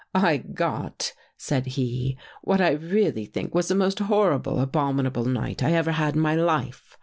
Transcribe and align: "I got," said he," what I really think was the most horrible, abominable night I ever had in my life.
"I 0.31 0.37
got," 0.37 1.13
said 1.37 1.67
he," 1.67 2.17
what 2.43 2.59
I 2.59 2.71
really 2.71 3.25
think 3.27 3.53
was 3.53 3.67
the 3.67 3.75
most 3.75 3.99
horrible, 3.99 4.57
abominable 4.59 5.25
night 5.25 5.61
I 5.61 5.73
ever 5.73 5.91
had 5.91 6.15
in 6.15 6.21
my 6.21 6.33
life. 6.33 6.97